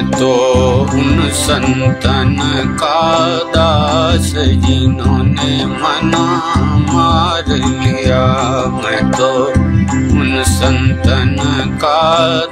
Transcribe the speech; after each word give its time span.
मैं 0.00 0.10
तो 0.10 0.34
उन 0.96 1.28
संतन 1.30 2.36
का 2.80 3.00
दास 3.52 4.32
जिन्होंने 4.64 5.64
मना 5.64 6.24
मार 6.92 7.44
लिया। 7.48 8.22
मैं 8.76 9.10
तो 9.10 9.28
उन 10.20 10.42
संतन 10.46 11.36
का 11.82 12.00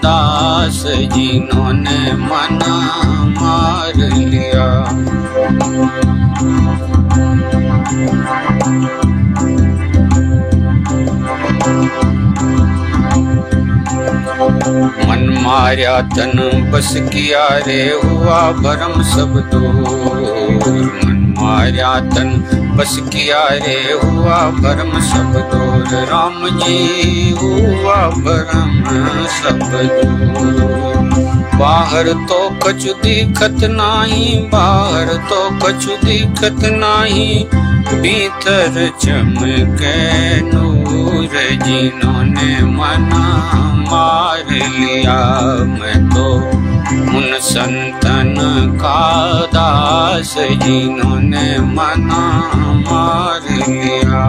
दास 0.04 0.82
जिन्होंने 1.14 2.12
मना 2.26 2.76
मार 3.40 3.96
लिया। 3.96 4.68
माया 15.48 16.00
तन 16.00 16.40
बस 16.72 16.88
किया 17.12 17.44
रे 17.66 17.82
हुआ 18.04 18.40
भरम 18.52 19.02
सब 19.02 19.36
दूर। 19.54 20.80
मन 21.04 21.34
माया 21.39 21.93
तन 22.00 22.30
बस 22.79 22.96
किया 23.12 23.39
रे 23.62 23.76
हुआ 23.92 24.40
भरम 24.58 24.98
सब 25.00 25.39
दूर। 25.53 25.94
राम 26.04 26.48
जी 26.58 27.30
हुआ 27.42 27.96
भरम 28.18 28.75
सब 29.36 29.64
दूर। 29.72 31.56
बाहर 31.58 32.12
तो 32.28 32.41
कछु 32.64 32.92
दिखत 33.03 33.64
नाही, 33.70 34.27
बाहर 34.53 35.17
तो 35.30 35.41
कछु 35.58 35.97
दिखत 36.05 36.64
नाही। 36.75 37.48
भीतर 37.94 38.91
चमके 39.00 39.97
नूर। 40.41 41.17
जिन्होंने 41.69 42.61
मना 42.66 43.24
मार 43.91 44.50
लिया 44.50 45.19
मैं 45.70 45.98
तो 46.11 46.24
उन 47.19 47.38
संतन 47.42 48.34
का 48.80 49.00
दास 49.55 50.34
जिन्होंने 50.62 51.46
मना 51.74 52.24
मार 52.89 53.50
लिया 53.69 54.27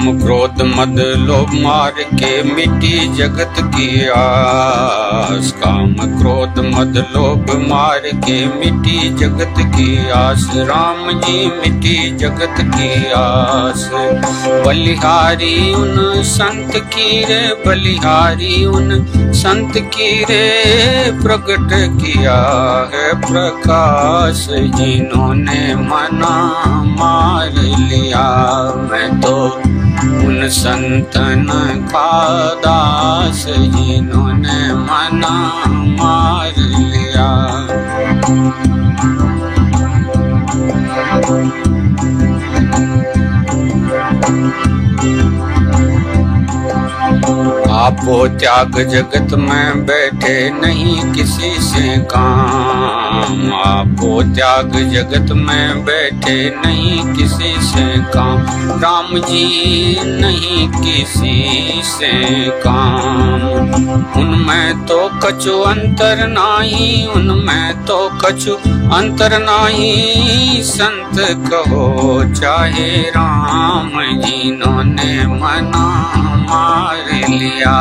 काम 0.00 0.18
क्रोध 0.18 0.62
मद 0.62 0.98
लोभ 1.16 1.50
मार 1.54 1.90
के 1.90 2.42
मिट्टी 2.42 3.14
जगत 3.14 3.54
की 3.60 4.08
आस। 4.08 5.52
काम 5.52 5.94
क्रोध 5.94 6.58
मद 6.58 6.96
लोभ 7.16 7.66
मार 7.68 7.98
के 7.98 8.46
मिट्टी 8.46 9.10
जगत 9.14 9.54
की 9.58 10.10
आस। 10.10 10.50
राम 10.54 11.12
जी 11.12 11.46
मिट्टी 11.46 12.16
जगत 12.16 12.56
की 12.60 13.06
आस। 13.06 13.90
बलिहारी 14.66 15.74
उन 15.74 16.22
संत 16.22 16.72
की 16.76 17.24
रे, 17.24 17.56
बलिहारी 17.66 18.64
उन 18.64 19.06
संत 19.18 19.72
की 19.76 20.24
रे 20.24 20.64
प्रकट 21.22 21.68
किया 22.00 22.40
है 22.94 23.20
प्रकाश। 23.20 24.48
जिन्होंने 24.50 25.74
मना 25.74 26.36
मार 26.98 27.50
लिया, 27.62 28.26
मैं 28.92 29.20
तो 29.20 29.62
उन 30.30 30.48
संतन 30.48 31.46
का 31.92 32.10
दास 32.64 33.44
जिन्होंने 33.48 34.60
मना 34.86 35.34
मार 35.98 36.54
लिया 36.58 37.28
आपो 47.80 48.28
त्याग 48.28 48.72
जगत 48.88 49.34
में 49.34 49.86
बैठे 49.86 50.50
नहीं 50.50 51.12
किसी 51.12 51.50
से 51.60 51.96
काम। 51.98 53.52
आपो 53.52 54.22
त्याग 54.22 54.72
जगत 54.92 55.32
में 55.32 55.84
बैठे 55.84 56.36
नहीं 56.66 57.14
किसी 57.14 57.54
से 57.62 57.86
काम। 57.98 58.38
राम 58.80 59.18
जी 59.18 59.96
नहीं 60.04 60.68
किसी 60.68 61.82
से 61.84 62.12
काम। 62.60 63.29
उनमें 63.90 64.86
तो 64.86 64.98
कछु 65.22 65.52
अंतर 65.60 66.26
नाही, 66.28 67.06
उनमें 67.06 67.84
तो 67.84 67.98
कछु 68.20 68.54
अंतर 68.94 69.38
नाही। 69.42 70.62
संत 70.62 71.18
कहो, 71.48 72.24
चाहे 72.34 72.90
राम 73.10 73.90
जिन्होंने 74.20 75.26
मना 75.26 75.86
मार 76.50 77.28
लिया, 77.28 77.76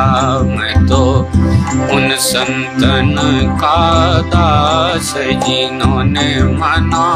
मैं 0.50 0.86
तो 0.88 1.04
उन 1.96 2.16
संतन 2.20 3.16
का 3.62 3.78
दास 4.30 5.14
जिन्होंने 5.18 6.44
मना 6.54 7.08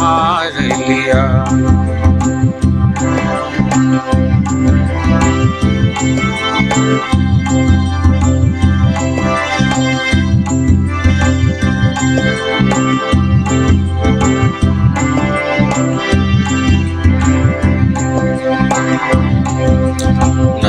मार 0.00 0.60
लिया। 0.60 1.24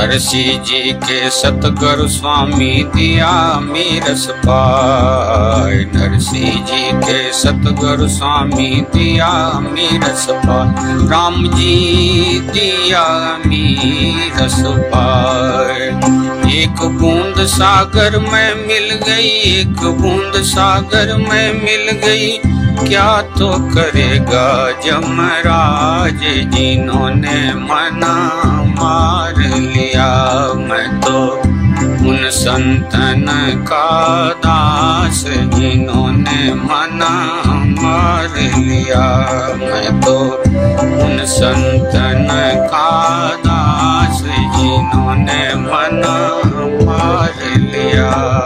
नरसी 0.10 0.44
जी 0.66 0.92
के 0.94 1.30
सतगुरु 1.30 2.08
स्वामी 2.08 2.84
दिया 2.96 3.60
मीरस 3.60 4.26
पाय 4.46 5.76
नरसी 5.96 6.46
जी 6.70 6.92
के 7.04 7.20
सतगुरु 7.34 8.08
स्वामी 8.08 8.70
दिया 8.96 9.30
मीरस 9.60 10.26
पाय 10.32 10.98
राम 11.12 11.48
जी 11.48 12.40
दिया 12.50 13.06
मीरस 13.46 14.62
पाय 14.94 15.86
एक 16.62 16.82
बूंद 17.00 17.46
सागर 17.46 18.20
में 18.20 18.68
मिल 18.68 18.94
गई, 19.08 19.30
एक 19.60 19.84
बूंद 20.02 20.42
सागर 20.44 21.16
में 21.18 21.54
मिल 21.54 21.92
गई। 22.06 22.59
क्या 22.88 23.22
तो 23.22 23.50
करेगा 23.76 24.72
जमराज 24.86 26.20
जिन्होंने 26.54 27.54
मना 27.54 28.16
मार 28.80 29.36
लिया? 29.38 30.08
मैं 30.54 31.02
तो 31.02 31.20
उन 32.10 32.30
संतन 32.30 33.26
का 33.68 33.90
दास 34.46 35.24
जिन्होंने 35.56 36.54
मना 36.54 37.14
मार 37.82 38.40
लिया। 38.58 39.08
मैं 39.60 40.02
तो 40.02 40.18
उन 41.06 41.26
संतन 41.26 42.28
का 42.72 42.90
दास 43.46 44.22
जिन्होंने 44.58 45.56
मना 45.56 46.18
मार 46.86 47.34
लिया। 47.58 48.39